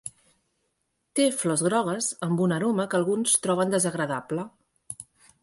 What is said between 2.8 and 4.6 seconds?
que alguns troben desagradable.